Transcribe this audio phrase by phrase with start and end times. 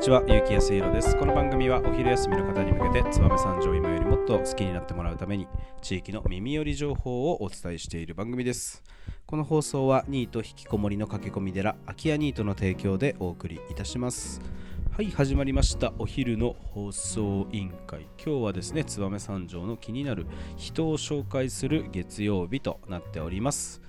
[0.00, 1.14] ちは、ゆうきやすいろです。
[1.18, 5.46] この番組はお昼休みの方に向けて、燕三条今よりもっと好きになってもらうために、
[5.82, 8.82] 地域の耳寄り情報をお伝えしている番組です。
[9.26, 14.40] この放送は、ニート引きこもりの駆け込み寺、空き家ニートの提供でお送りいたします。
[14.90, 15.92] はい、始まりました。
[15.98, 18.06] お昼の放送委員会。
[18.24, 20.26] 今日はですね、燕三条の気になる
[20.56, 23.82] 人を紹介する月曜日となっております。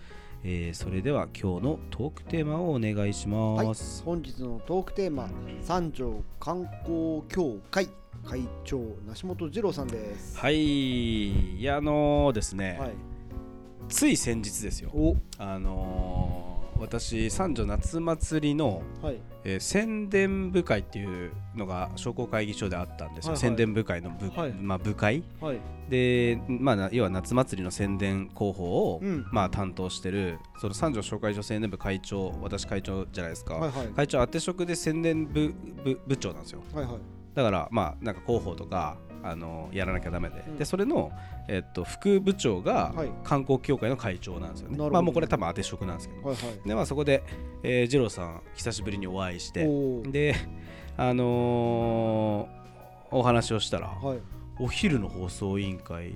[0.44, 4.04] えーそれでは今日のトークテーマをお願いします。
[4.04, 5.30] 本日のトークテーマ
[5.62, 7.90] 三条観光協会
[8.26, 10.38] 会長梨本二郎さんです。
[10.38, 12.92] はい、いやあのーですね、はい。
[13.90, 16.51] つい先日ですよ、おあのー
[16.82, 19.20] 私三条夏祭りの、はい。
[19.44, 23.50] えー宣伝部会っていうのが商工会議所であったんですよ、はいはい。
[23.50, 24.52] 宣伝部会の部,、はい。
[24.54, 25.24] まあ、部会。
[25.40, 25.60] はい。
[25.90, 29.26] で、まあな、要は夏祭りの宣伝広報を、うん。
[29.32, 33.88] まあ、担当してるその三条商会所宣伝部会長私会長じゃないですか、はいはい。
[33.88, 35.54] 会長当て職で宣伝部
[35.84, 36.62] 部部長なんですよ。
[36.74, 36.96] はいはい。
[37.34, 40.58] だからまあなんか広報とかあのやらなきゃダメで、うん。
[40.58, 41.12] でそれの、
[41.48, 43.10] えっと、副部長がはい。
[43.24, 44.94] 観光協会の会長なんですよね、なるほど。
[44.94, 46.68] まあもうこれ多分当て職なんですけど、はいはい。
[46.68, 47.24] でまあそこで、
[47.64, 49.66] えー、二郎さん久しぶりにお会いして。
[50.12, 50.36] で
[50.98, 52.62] あのー
[53.14, 54.20] お話をしたら、はい。
[54.58, 56.14] お昼の放送委員会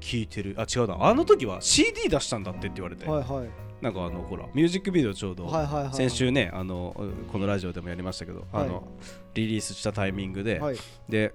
[0.00, 0.54] 聞いてる。
[0.56, 1.04] あ違うな。
[1.04, 3.48] あの時は CD 出したんだってって言われて、はいはい。
[3.80, 5.94] なんかあのほらミュージックビデオちょうど、はいはいはい。
[5.94, 6.94] 先週ねあの
[7.32, 8.68] このラジオでもやりましたけど、あはい。
[8.68, 8.86] の
[9.34, 10.76] リリースしたタイミングで、はい。
[11.08, 11.34] で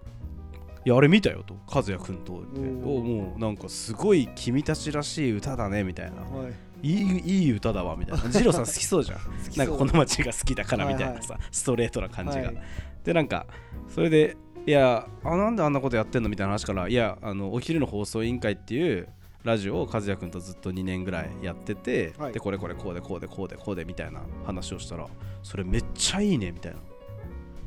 [0.86, 6.22] いやあれ見たよと和也君とってもうなんかすごい君たちらしい歌だねみたいな。
[6.22, 6.54] はい。
[6.86, 8.28] いいいい歌だわみたいな。
[8.30, 9.20] ジローさん好きそうじゃん。
[9.56, 12.58] なんかこの街が好きだからみたいなさ、ストレートな感じが、はい。
[13.06, 13.48] でなんか
[13.88, 19.08] それでいやあなんであんなことやってんのみたいな話からいやあのお昼の放送委員会っていう
[19.44, 22.34] ラジオを和也君とずっと2年ぐらいやってて、はい。
[22.34, 25.08] でこれこれこうでこうでこうでこうでみたいな話をしたら
[25.42, 26.80] それめっちゃいいねみたいな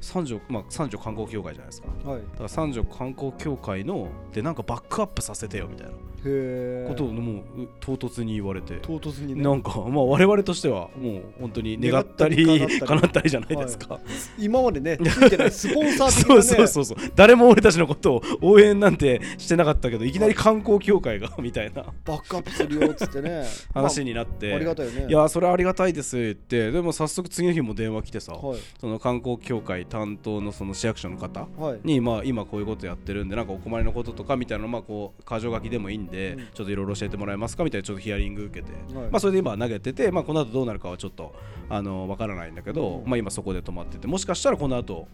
[0.01, 2.23] 三条まあ三条観光協会じゃないですかはい。
[2.23, 5.93] だから三条観光協会のでなんかバックアップさせてよみたいな。
[6.23, 9.43] ことをもうう唐突に言われて、唐突にね。
[9.43, 12.47] なんかまあ我々としてはもう本当に願ったり
[12.81, 14.01] 叶ったりじゃないですか、
[14.39, 16.43] 今までね ついてないスポンサーね。
[16.43, 21.85] そうそうそう誰も俺たちのことを応援なんてしてなかったけどいきなり観光協会が みたいな。
[22.05, 23.45] バックアップするよっつってね。
[23.75, 25.07] 話になって、まあありがたいよね。
[25.09, 26.71] いやそれありがたいですって。
[26.71, 28.59] でも早速次の日も電話来てさ、はい。
[28.81, 31.81] その観光協会担当のその市役所の方はい。
[31.85, 36.39] に、まあ、今こういうことやってるんでなんかお困りのこととかみたいなのまあこう箇条書きでもいいんで、うん。
[36.53, 37.65] ちょっといろいろ教えてもらえますか？
[37.65, 39.11] みたいなちょっとヒアリング受けて、はい。
[39.11, 41.35] まあ、それで今投げてて、まあ、この後どうなるかはちょっと
[41.69, 43.11] あのわからないんだけど、うん。
[43.11, 44.07] まあ、今そこで止まってて。
[44.07, 45.09] もしかしたらこの後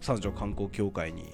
[0.00, 1.32] 三条観光協会に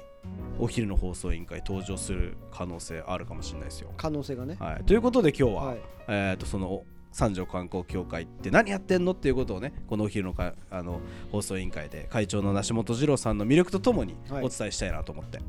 [0.58, 3.92] お昼の放送委員会登場する可能性あるかもしれないですよ。
[3.96, 4.56] 可能性がね。
[4.60, 5.78] はい、ということで今日は、はい。
[6.08, 11.00] えー、とその三条観光協会って何やってんのっていうことをねこのお昼のかあの
[11.32, 14.44] 放送委員会で会長の梨本二郎さんの魅力とともにはい。
[14.44, 15.46] お伝えしたいなと思って、はい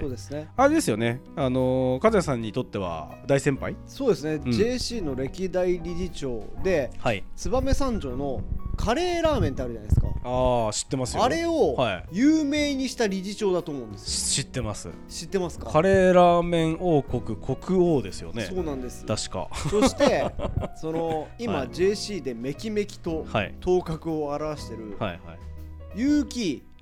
[0.00, 0.48] そうですね。
[0.56, 1.20] あれですよね。
[1.36, 3.76] あのー和也さんにとっては大先輩？
[3.86, 4.36] そうですね。
[4.36, 4.40] ん。
[4.42, 7.24] JC の歴代理事長ではい。
[7.36, 8.42] 燕三条の
[8.76, 10.08] カレーラーメンってあるじゃないですか。
[10.24, 11.24] ああ知ってますよ。
[11.24, 12.04] あれをはい。
[12.12, 14.10] 有名にした理事長だと思うんです。
[14.10, 14.88] し知ってます。
[15.08, 15.70] 知ってますか？
[15.70, 18.44] カレーラーメン王国国王ですよね。
[18.44, 19.04] そうなんです。
[19.06, 19.48] 確か。
[19.70, 20.24] そして
[20.76, 21.68] その今、はい。
[21.68, 23.54] JC でめきめきとはい。
[23.60, 25.38] 頭角を現してるはいはい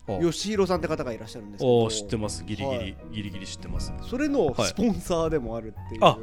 [0.07, 1.89] 結城お義弘さんって方がいらっしゃるんですけど。
[1.91, 2.45] 知ってます。
[2.45, 2.97] ギリギリ、はい。
[3.13, 3.93] ギリギリ知ってます。
[4.03, 6.19] それのはいスポンサーでもあるっていう、あ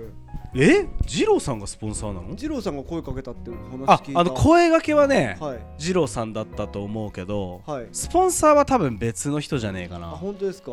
[0.55, 0.87] え？
[1.07, 2.35] 二郎さんがスポンサーなの？
[2.35, 4.19] 二郎さんが声かけたっていう話あ聞いた。
[4.19, 5.59] あの声掛けはね、はい。
[5.79, 7.87] 二郎さんだったと思うけど、はい。
[7.91, 10.71] スポンサーは多分別の人じゃねえかあな本当ですか？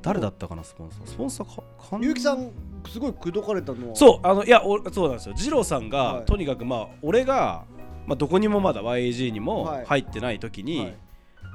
[0.00, 1.06] 誰だったかなスポンサー？
[1.06, 2.50] スポンサーかか結城さん
[2.88, 3.96] すごい口説かれたのは。
[3.96, 5.34] そうあのいやおそうなんですよ。
[5.36, 6.24] 二郎さんが、はい。
[6.24, 7.64] とにかくまあ俺が、
[8.06, 9.84] まあ、どこにもまだ YG にもはい。
[9.86, 10.92] 入ってない時に、はいい、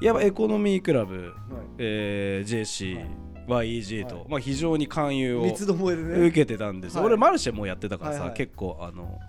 [0.06, 1.32] やエコノミークラブ、はい。
[1.78, 3.06] えー、JC、
[3.48, 4.26] YEG と、はい。
[4.30, 5.66] まあ、非常に勧誘を受
[5.96, 6.32] ね。
[6.32, 7.06] けてたんです、はい。
[7.06, 8.38] 俺マルシェもやってたからさ、はいはい。
[8.38, 9.20] 結構あの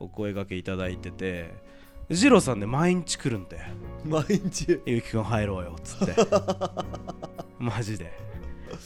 [0.00, 1.52] お声掛けいただいてて
[2.10, 3.58] 二郎さんね毎日来るんで
[4.04, 4.80] 毎日？
[4.86, 6.14] ゆうきくん入ろうよっつって。
[7.58, 8.12] マジで。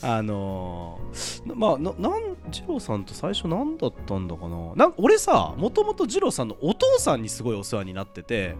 [0.01, 4.75] あのー、まあななん二郎さんと最初何だったんだかな。
[4.75, 8.55] なん俺さもともと二郎さんのお父さんにすごいお世話になってて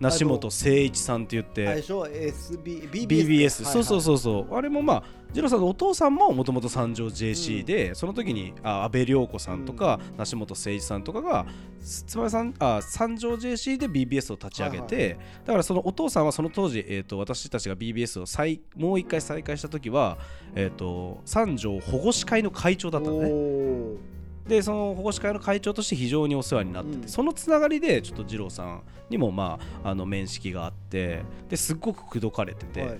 [0.00, 1.68] 梨本誠一さんって言って。
[1.68, 5.02] あれでしょ？SB BBS, BBS そうそううそうそう、あれもまあ
[5.32, 11.46] 二郎さんのお父さんももともと三条 JC で、その時にあ安倍涼子さんとか、梨本誠一さんとかが
[11.84, 20.16] つばめさんあ三条 JC で BBS を立ち上げて、はだからそのお父さんはその当時、えー、と私たちが BBS を再もう一回再開した時は、
[20.54, 23.26] えー、と三条保護司会の会長だったのね。
[23.26, 24.19] おー
[24.50, 27.08] でその保護司会の会長として非常にお世話になってて、うん。
[27.08, 32.90] そのつながりでちょっと二郎さんにもまああの面識があってですっごく口説かれてて、はい。
[32.90, 32.94] い、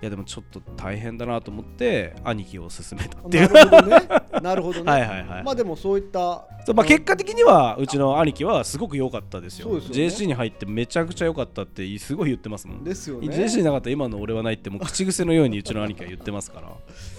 [0.00, 3.52] やでもちょっと大変だなと思って兄貴を勧めたっていう。
[3.52, 4.90] ね なるほどね。
[4.90, 9.68] はいはいはい、まあでもそういったそうまあ、結果的にはうちの兄貴はすごく良かったですよ。
[9.68, 10.06] そうですよね。
[10.06, 13.28] JC に入ってめちゃくちゃ良かったってすごい言ってますもん、ですよね。
[13.28, 16.72] JC なかったら今の俺はないってもう口癖のようにうちの兄貴は言ってますから。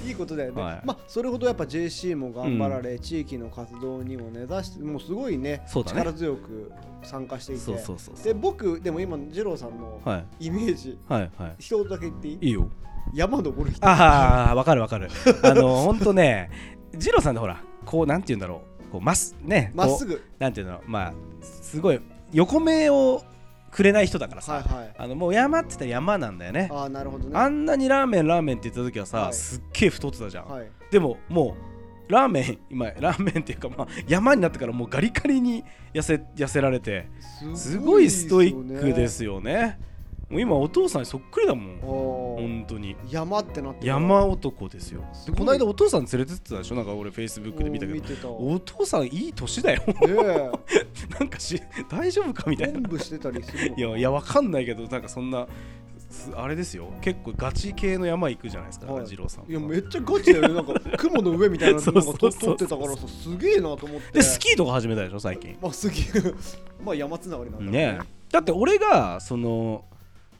[0.05, 0.81] いいことだよね、はい。
[0.83, 6.01] まあそれほどやっぱ JC も頑張られ、地域の活動にも根ざしてもうすごいねそうだね。
[6.01, 6.71] 力強く
[7.03, 7.61] 参加していて。
[7.61, 8.25] そうそうそうそう。
[8.25, 10.47] で僕でも今二郎さんのはい。
[10.47, 11.55] イメージ、はいはい。
[11.57, 12.37] 一言だけ言っていい？
[12.41, 12.69] いいよ。
[13.13, 13.87] 山登る人。
[13.87, 15.07] ああわかるわかる。
[15.41, 18.91] あのほんとね二郎さんってほらこうなんて言うんだろう。
[18.91, 20.23] こうまっすねまっすぐ。
[20.39, 21.99] なんていうのまあすごい
[22.31, 23.23] 横目を
[23.69, 24.95] くれない人だからさ、はいはい。
[24.97, 26.69] あのもう山って言ったら山なんだよね。
[26.71, 27.38] ああなるほどね。
[27.38, 29.33] あんなにラーメンラーメンって言った時はさ、はい。
[29.33, 30.71] すっげえ太ってたじゃん、はい。
[30.89, 31.55] でもも
[32.09, 37.09] うラーメン今ラーメンっていうかまあ山になってからもうガリガリに痩せ痩せられて
[37.55, 39.77] すごいストイックですよね
[40.29, 41.77] もう今お父さんにそっくりだもん。
[41.79, 42.97] 本当に。
[43.09, 43.88] 山ってなってる。
[43.88, 45.01] 山男ですよ。
[45.25, 46.75] でこの間お父さん連れてってたでしょ？
[46.75, 47.88] なんか俺フェイスブックで見た。
[47.88, 49.83] けどお父さんいい年だよ。
[49.88, 50.51] ね
[51.18, 52.79] なんかし大丈夫かみたえいな。
[52.79, 55.47] おんぶしてたりするのいやいやわかんないけどなんかそんな
[56.09, 56.91] すあれですよ。
[57.01, 59.06] 結構ガチ系の山行くじゃないですか、はい。
[59.06, 60.53] 二郎さんいやめっちゃガチだよね。
[60.56, 64.12] なんか 雲の上みたいなのそな撮ってたからさすげえなと思って。
[64.12, 65.57] でスキーとか始めたでしょ最近。
[65.62, 66.33] まあすげえ
[66.83, 68.00] まあ山つながりなんだろうね。
[68.29, 69.85] だって俺がその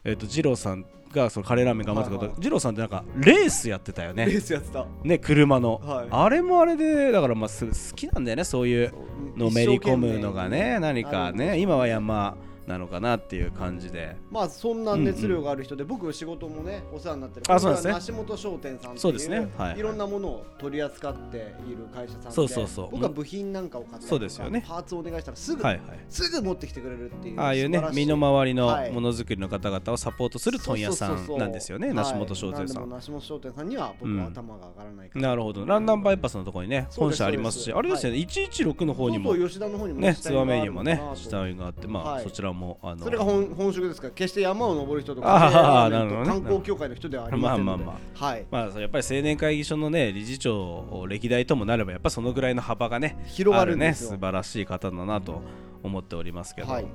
[0.07, 2.42] えっ、と二郎さんがそのカレーラーメン頑張ってたこと、はいはい。
[2.42, 4.86] 二郎さんってなんかレースやってたよレーねスやってた。
[5.04, 6.07] ね車の、はい。
[6.09, 8.94] あれもあれでだからまあす好きなんだよねそういう
[9.36, 11.59] のめり込むのがね何かね。
[11.59, 12.38] 今は山
[12.68, 14.16] なのかなっていう感じで。
[14.30, 17.46] まあそんな熱量がある人で、僕仕事もねお世話になってる。
[17.48, 17.94] あそうですね。
[17.94, 19.50] 梨本商店さんっていうそうですね。
[19.58, 19.81] はいい。
[19.81, 21.38] ろんなものを取り扱って
[21.68, 22.90] いる会社さんでそうそうそう。
[22.92, 24.64] 僕は部品なんかを買ったりとかそうですよね。
[24.68, 25.84] パーツをお願いしたらすぐ、はいはい。
[26.10, 28.92] すぐ持ってきてくれるっていうああいうね身の回りのはい。
[28.92, 31.88] ものづくりの方々をサポートする問屋さんなんですよね。
[31.88, 31.96] はい。
[31.96, 32.75] 梨本商店さん。
[32.75, 42.24] なんでも梨本商店さんには僕は頭が上がらないから、なるほどランナンバイパスのところにね本社ありますしあれですよね116の方にもそうそう吉田の方にもねツアーメにもね下があってまあはい。
[42.24, 43.04] そちらもあの。
[43.04, 44.07] それが本本職ですか？
[44.07, 46.27] ら決して山を登る人とあかあなるほどね。
[46.27, 48.45] 観光協会の人ではありませんので、まあまあはい。
[48.50, 53.94] まあ、やっぱり青年会議所のね理事長を歴代ともなればやっぱそのぐらいの幅がね広があるね。
[53.94, 55.42] 素晴らしい方だなと
[55.83, 56.86] 思っておりますけど、はい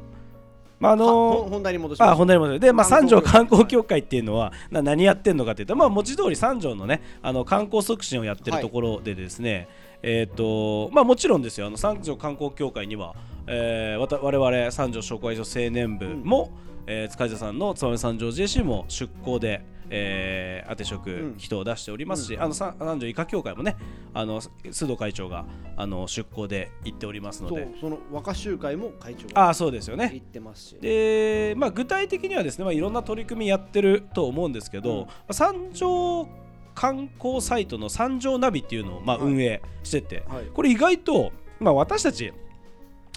[0.83, 2.09] まああはのほ本題に戻します。
[2.11, 2.61] あ本題に戻る。
[2.61, 9.69] で、まあ、三条観光協会っていうのはな何やってんのかっていうと、まあ、文字通り三条のねあの観光促進をやってるところでですね、
[10.03, 11.69] えっ、とまあもちろんですよ。
[11.69, 13.15] あの三条観光協会には、
[13.47, 16.51] えー、わた我々三条障害所青年部も、
[16.87, 19.65] えー塚地さんの燕三条 JC も出向で、
[19.95, 21.35] えー、当て職ん。
[21.37, 23.77] 人を出しておりますし、あのさ三条医科協会もね
[24.15, 25.45] あの須藤会長が
[25.77, 27.69] あの出向で行っておりますので。
[27.81, 30.09] その若衆会も会長がああそうですよね。
[30.13, 30.77] 言ってますし。
[30.81, 35.35] で、まあ、具体的にはですね、まあ、いろんな取り組みやってると思うんですけど、うん。
[35.35, 36.27] 三条
[36.75, 39.27] 観光サイトの三条ナビっていうのをまあはい。
[39.27, 40.45] 運営してて、はい。
[40.47, 42.33] これ意外と、まあ、私たち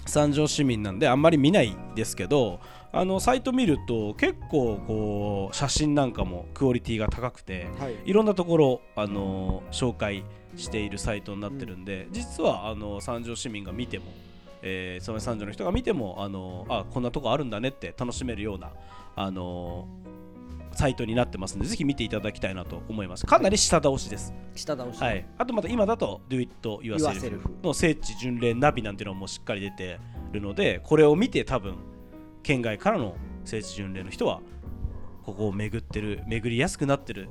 [0.04, 2.60] 三条市民なんであんまり見ないですけど
[2.96, 7.96] あのサイト見ると結構こう写真なんかもクオリティが高くてはい。
[8.06, 10.24] いろんなところ、あの紹介
[10.56, 14.06] しているサイトになってるんで、実はあの三条市民が見ても、
[14.62, 18.72] えー、その三条の人が見ても、あのあこんなとこあるんだねって楽しめるような、
[19.14, 19.86] あの
[20.72, 23.26] サイトになってますのでぜひ見ていただきたいなと思います。
[23.26, 24.98] かなり下倒しです、下倒し。
[24.98, 26.50] はい、あとまた今だと Do It
[26.82, 30.00] Yourself の聖地巡礼ナビなんていうのもしっかり出て
[30.32, 31.76] るのでこれを見て多分
[32.46, 34.40] 県外からの聖地巡礼の人は
[35.24, 37.28] ここを巡ってる巡りやすくなってる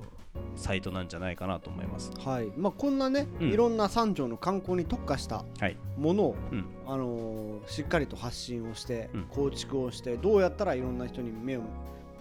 [0.57, 2.11] サイトなんじゃないかなと思います。
[2.19, 2.51] はい。
[2.57, 3.47] まあこんなね、うん。
[3.47, 6.65] いろんな三条の観光に特化したはい、ものを、うん。
[6.85, 9.23] あのーしっかりと発信をして、うん。
[9.29, 11.61] 構築をしてどうやったらいろんな人に目を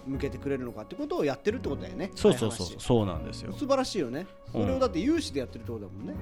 [0.07, 2.11] 向けてくれるのかってことをやってるってことだよね。
[2.15, 3.05] そうそうそうそう。
[3.05, 3.51] なんですよ。
[3.51, 4.25] 素晴らしいよね。
[4.53, 4.75] それうん。
[4.77, 6.13] をだって有志でやってるってことだもんね、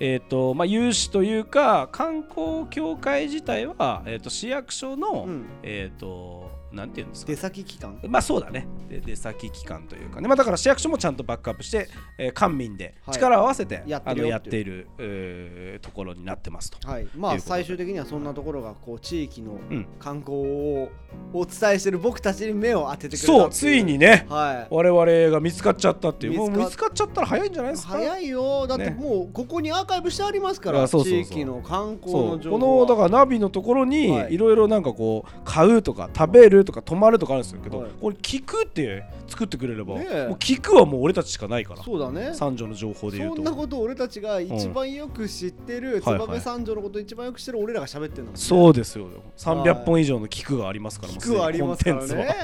[0.00, 5.46] えっ、とまあ有志というか観光協会自体はえっ、と市役所の、うん。
[5.62, 8.00] えっ、となんていうんですか出先機関？
[8.08, 8.66] まあそうだね。
[8.88, 13.14] で出先機関というかね、まあ、だから市役所もちゃんとバックアップして、えー官民ではい。
[13.14, 14.54] 力を合わせて、やってあのるよっていう。
[14.56, 16.86] やっている、えーところになってますと。
[16.88, 17.08] はい。
[17.16, 19.86] まあ最終的にはそんなところがこう地域のうん。
[19.98, 20.88] 観光を
[21.32, 24.74] お伝えしてる僕たちに目を当ててくれたそうついにねはい。
[24.74, 26.38] 我々が見つかっちゃったっていう。
[26.38, 27.94] もう見つかっちゃったら早いんじゃないですか？
[27.94, 28.66] 早いよ。
[28.66, 28.90] だってね。
[28.90, 31.24] もうここにアーカイブしてありますから、あそうそうそう。
[31.24, 32.86] 地域の観光の情報は。
[32.86, 34.34] のだからナビのところにはい。
[34.34, 37.90] いろいろなんかこう買うとか食べるとか止まるとかあるんですけど、はい。
[38.00, 40.26] これ聞くって作ってくれれば、ねえ。
[40.28, 41.82] もう聞くはもう俺たちしかないから。
[41.82, 42.34] そうだね。
[42.34, 43.36] 三条の情報で言うと。
[43.36, 46.28] そんなこと俺たちが一番よく知ってる、はいはい。
[46.28, 48.32] 燕三条のこと一番よく知ってる俺らが喋ってるんね。
[48.34, 49.08] そうですよ。
[49.36, 52.34] 300本以上の聞くがありますからもう聞くはありますからね。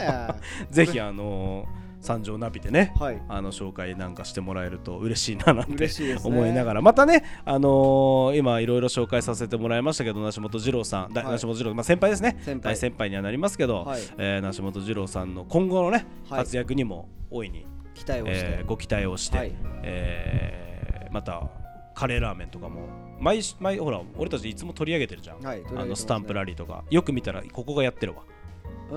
[0.70, 3.22] ぜひあのー三条ナビでねはい。
[3.28, 6.36] あの紹介なんかしてもらえると嬉しいななんて嬉しいですね。
[6.36, 6.82] 思いながら。
[6.82, 11.32] またね、あのー今いろいろ紹介させてもらいましたけど梨本二郎さん、だはい。
[11.32, 12.38] 梨本二郎、まあ、先輩ですね。
[12.44, 12.74] 先輩。
[12.74, 14.00] 大先輩にはなりますけど、はい。
[14.18, 16.38] えー梨本二郎さんの今後のね、はい。
[16.40, 19.52] 活躍にも大いに、期待をして、えーご期待をして、はい。
[19.82, 21.48] えーまた
[21.94, 22.88] カレーラーメンとかも
[23.20, 25.66] 毎し毎ほら俺たちいつも取り上げてるじゃん、はいね。
[25.76, 26.84] あのスタンプラリーとか。
[26.90, 28.22] よく見たらここがやってるわ。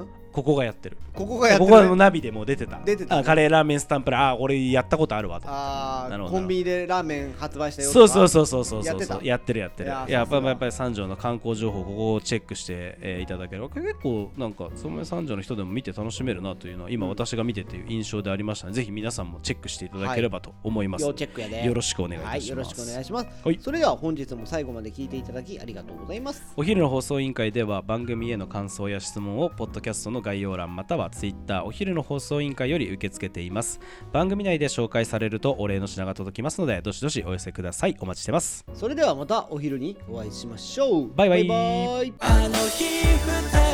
[0.02, 0.08] ん？
[0.36, 0.98] ここがやってる。
[1.14, 2.82] ここがやってここのるナビでもう出てた。
[2.84, 3.22] 出てたね。
[3.22, 4.22] あカレーラーメンスタンプラー。
[4.32, 6.36] あ俺やったことあるわとあなるほど。
[6.36, 9.20] ーコンビニでラーメン発売したよそうそううそうそうそうそうやってた。
[9.24, 9.90] やってるやってる。
[9.90, 21.02] いやっぱやっぱり三条の観光情報ここをチェックして、えーいただければ結構なんかその三条の人でも見て楽しめるなというのは今私が見てていう印象でありましたので、ぜひ皆さんもチェックしていただければと思います。
[21.02, 23.60] 要ので、チェックやでよろしくお願いします、はいよろしくお願いします、はい。
[23.62, 26.44] それでは本日も最後まで聞いていただきありがとうございます。
[26.56, 33.80] お昼の放送委員会では番組への感想や質問をポッドキャストの概要欄またはツイッターお昼の放送委員会より受け付けています。
[34.12, 37.96] 番組内で紹介されるとお礼の品が届きますのでどしどしお寄せください。
[38.00, 38.66] お待ちしてます。
[38.74, 41.14] それではまたお昼にお会いしましょう。
[41.14, 41.48] バイバイ。
[41.48, 42.14] バイバイ。
[42.20, 43.20] あの日二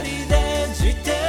[0.03, 1.20] 人で自転